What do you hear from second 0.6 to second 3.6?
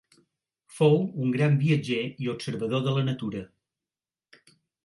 Fou un gran viatger i observador de la natura.